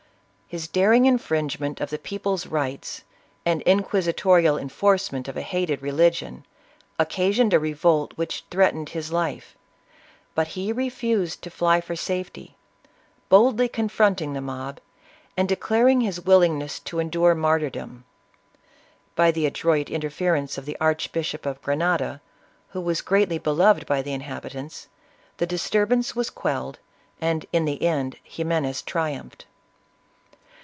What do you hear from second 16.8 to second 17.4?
to endure